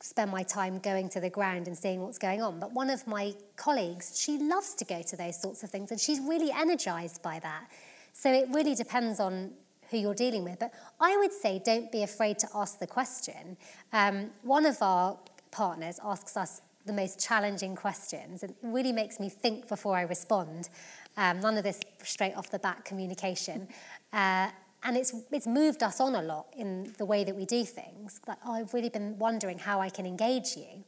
[0.00, 2.60] spend my time going to the ground and seeing what's going on.
[2.60, 6.00] But one of my colleagues, she loves to go to those sorts of things and
[6.00, 7.68] she's really energized by that.
[8.12, 9.52] So it really depends on
[9.90, 10.58] who you're dealing with.
[10.58, 13.56] But I would say don't be afraid to ask the question.
[13.92, 15.18] Um, one of our
[15.50, 20.02] partners asks us the most challenging questions and it really makes me think before I
[20.02, 20.68] respond.
[21.16, 23.68] Um, none of this straight off the bat communication.
[24.12, 24.50] Uh,
[24.82, 28.20] and it's, it's moved us on a lot in the way that we do things.
[28.28, 30.84] Like, oh, I've really been wondering how I can engage you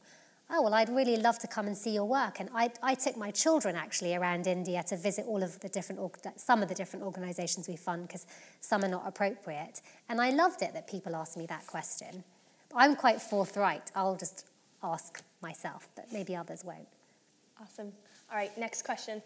[0.51, 2.39] oh, well, I'd really love to come and see your work.
[2.39, 5.99] And I, I took my children actually around India to visit all of the different,
[6.37, 8.25] some of the different organisations we fund because
[8.59, 9.81] some are not appropriate.
[10.09, 12.23] And I loved it that people asked me that question.
[12.75, 13.91] I'm quite forthright.
[13.95, 14.45] I'll just
[14.83, 16.87] ask myself, but maybe others won't.
[17.61, 17.91] Awesome.
[18.31, 19.21] All right, next question.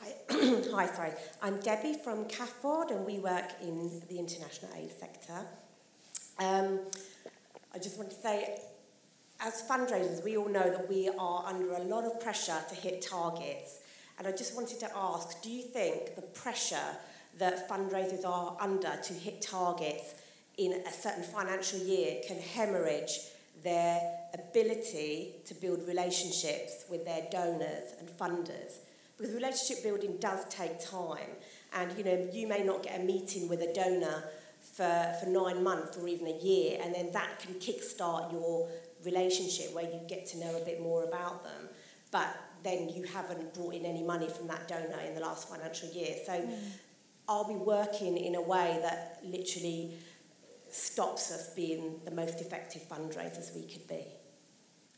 [0.00, 0.12] Hi,
[0.74, 1.12] Hi sorry.
[1.42, 5.46] I'm Debbie from CAFOD, and we work in the international aid sector.
[6.38, 6.80] Um,
[7.74, 8.58] I just want to say
[9.40, 13.02] as fundraisers, we all know that we are under a lot of pressure to hit
[13.02, 13.80] targets.
[14.18, 16.96] And I just wanted to ask do you think the pressure
[17.38, 20.14] that fundraisers are under to hit targets
[20.56, 23.18] in a certain financial year can hemorrhage
[23.62, 24.00] their
[24.32, 28.78] ability to build relationships with their donors and funders?
[29.18, 31.30] Because relationship building does take time.
[31.74, 34.24] And you know, you may not get a meeting with a donor
[34.60, 38.68] for, for nine months or even a year, and then that can kickstart your
[39.06, 41.68] relationship where you get to know a bit more about them,
[42.10, 42.28] but
[42.62, 46.16] then you haven't brought in any money from that donor in the last financial year.
[46.26, 46.58] So mm.
[47.28, 49.94] are we working in a way that literally
[50.68, 54.04] stops us being the most effective fundraisers we could be?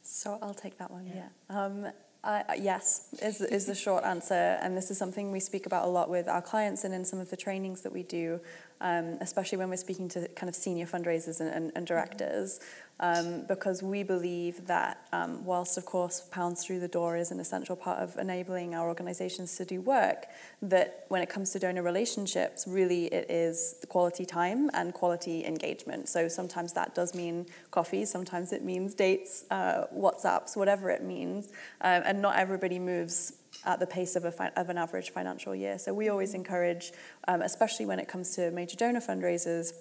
[0.03, 1.29] So I'll take that one, yeah.
[1.51, 1.65] yeah.
[1.65, 1.87] Um,
[2.25, 4.59] uh, yes, is, is the short answer.
[4.61, 7.21] And this is something we speak about a lot with our clients and in some
[7.21, 8.41] of the trainings that we do,
[8.81, 12.61] um, especially when we're speaking to kind of senior fundraisers and, and, and directors
[13.01, 17.41] um, because we believe that um, whilst, of course, Pounds Through the Door is an
[17.41, 20.27] essential part of enabling our organizations to do work,
[20.63, 26.09] that when it comes to donor relationships, really it is quality time and quality engagement.
[26.09, 31.47] So sometimes that does mean coffee, sometimes it means dates, uh, WhatsApps, whatever it means.
[31.81, 35.79] Um, and not everybody moves at the pace of, fi- of an average financial year.
[35.79, 36.93] So we always encourage,
[37.27, 39.73] um, especially when it comes to major donor fundraisers,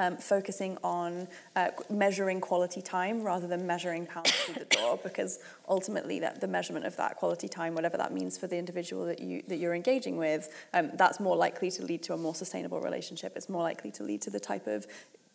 [0.00, 5.40] um, focusing on uh, measuring quality time rather than measuring pounds through the door because
[5.68, 9.20] ultimately that the measurement of that quality time whatever that means for the individual that
[9.20, 12.80] you that you're engaging with um, that's more likely to lead to a more sustainable
[12.80, 13.34] relationship.
[13.36, 14.86] It's more likely to lead to the type of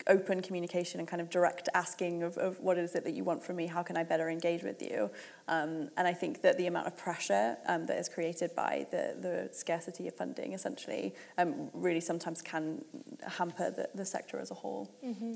[0.07, 3.43] open communication and kind of direct asking of, of what is it that you want
[3.43, 5.09] from me, how can I better engage with you.
[5.47, 9.15] Um, and I think that the amount of pressure um, that is created by the,
[9.19, 12.83] the scarcity of funding essentially um, really sometimes can
[13.27, 14.91] hamper the, the sector as a whole.
[15.03, 15.33] Mm-hmm.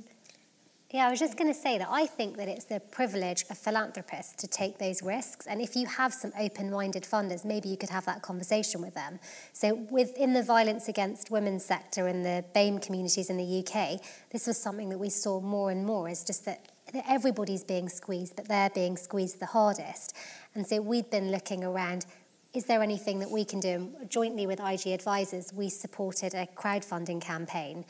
[0.91, 3.59] Yeah, I was just going to say that I think that it's the privilege of
[3.59, 5.45] philanthropists to take those risks.
[5.45, 8.95] And if you have some open minded funders, maybe you could have that conversation with
[8.95, 9.19] them.
[9.53, 14.47] So, within the violence against women sector in the BAME communities in the UK, this
[14.47, 16.71] was something that we saw more and more is just that
[17.07, 20.15] everybody's being squeezed, but they're being squeezed the hardest.
[20.55, 22.07] And so, we've been looking around
[22.51, 23.91] is there anything that we can do?
[24.07, 27.85] Jointly with IG Advisors, we supported a crowdfunding campaign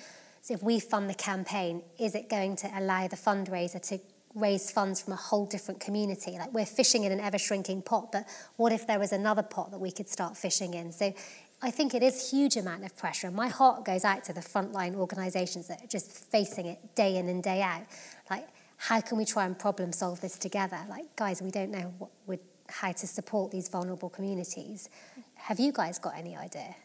[0.50, 4.00] so if we fund the campaign, is it going to allow the fundraiser to
[4.34, 6.32] raise funds from a whole different community?
[6.32, 8.26] Like we're fishing in an ever shrinking pot, but
[8.56, 10.92] what if there was another pot that we could start fishing in?
[10.92, 11.14] So
[11.62, 13.28] I think it is a huge amount of pressure.
[13.28, 17.18] And my heart goes out to the frontline organisations that are just facing it day
[17.18, 17.84] in and day out.
[18.32, 18.48] Like,
[18.78, 20.80] how can we try and problem solve this together?
[20.90, 21.94] Like, guys, we don't know
[22.26, 22.40] what
[22.70, 24.90] how to support these vulnerable communities.
[25.36, 26.76] Have you guys got any idea?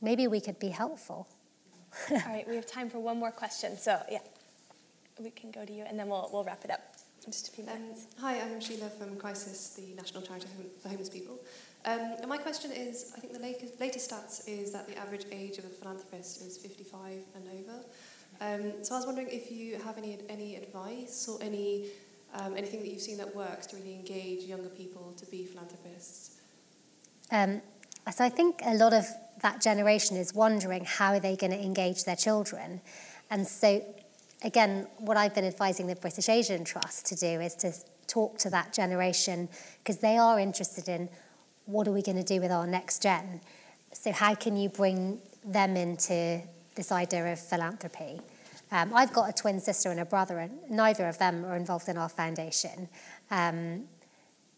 [0.00, 1.26] Maybe we could be helpful.
[2.10, 3.76] All right, we have time for one more question.
[3.76, 4.18] So, yeah,
[5.20, 7.50] we can go to you and then we'll, we'll wrap it up in just a
[7.52, 8.06] few um, minutes.
[8.18, 10.48] Um, hi, I'm Sheila from Crisis, the National Charity
[10.82, 11.38] for Homeless People.
[11.84, 15.26] Um, and my question is I think the latest, latest stats is that the average
[15.30, 17.84] age of a philanthropist is 55 and over.
[18.40, 21.90] Um, so I was wondering if you have any, any advice or any,
[22.34, 26.40] um, anything that you've seen that works to really engage younger people to be philanthropists.
[27.30, 27.62] Um,
[28.12, 29.06] so I think a lot of
[29.42, 32.80] that generation is wondering how are they going to engage their children.
[33.30, 33.84] And so,
[34.42, 37.72] again, what I've been advising the British Asian Trust to do is to
[38.06, 39.48] talk to that generation
[39.78, 41.08] because they are interested in
[41.66, 43.40] what are we going to do with our next gen.
[43.92, 46.42] So, how can you bring them into
[46.74, 48.20] this idea of philanthropy?
[48.72, 51.88] Um, I've got a twin sister and a brother, and neither of them are involved
[51.88, 52.88] in our foundation.
[53.30, 53.84] Um,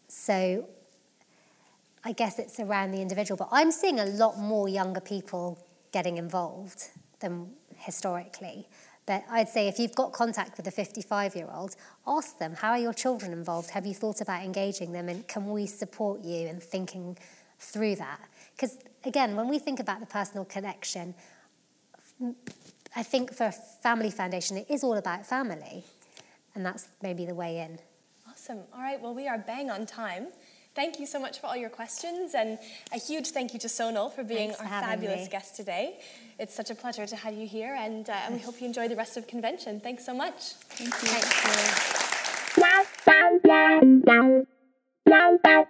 [0.07, 0.67] so
[2.03, 5.59] I guess it's around the individual, but I'm seeing a lot more younger people
[5.91, 6.89] getting involved
[7.19, 8.67] than historically.
[9.05, 11.75] But I'd say if you've got contact with a 55 year old,
[12.05, 13.69] ask them, how are your children involved?
[13.71, 15.07] Have you thought about engaging them?
[15.07, 17.17] And can we support you in thinking
[17.57, 18.19] through that?
[18.55, 21.15] Because again, when we think about the personal connection,
[22.95, 25.85] I think for a family foundation, it is all about family.
[26.53, 27.79] And that's maybe the way in.
[28.29, 28.59] Awesome.
[28.73, 30.27] All right, well, we are bang on time.
[30.77, 32.59] Thank you so much for all your questions, and
[32.93, 35.23] a huge thank you to Sonal for being Thanks our for fabulous me.
[35.23, 35.31] It's such
[36.37, 38.87] It's such a pleasure to have you here, and, uh, and we hope you enjoy
[38.87, 39.79] the rest of the convention.
[39.79, 40.53] Thanks so much.
[40.77, 41.09] Thank you.
[44.03, 44.45] Thank
[45.45, 45.67] you.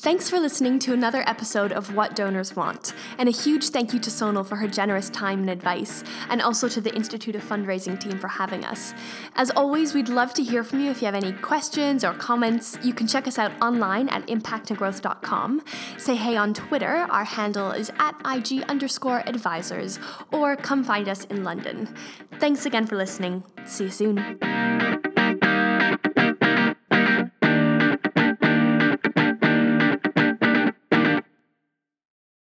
[0.00, 3.98] Thanks for listening to another episode of What Donors Want, and a huge thank you
[3.98, 7.98] to Sonal for her generous time and advice, and also to the Institute of Fundraising
[7.98, 8.94] team for having us.
[9.34, 12.78] As always, we'd love to hear from you if you have any questions or comments.
[12.80, 15.64] You can check us out online at impactandgrowth.com.
[15.96, 19.98] Say hey on Twitter, our handle is at IG underscore advisors,
[20.32, 21.92] or come find us in London.
[22.38, 23.42] Thanks again for listening.
[23.66, 25.07] See you soon.